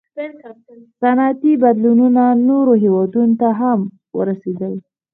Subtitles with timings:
[1.01, 3.79] •صنعتي بدلونونه نورو هېوادونو ته هم
[4.17, 4.73] ورسېدل.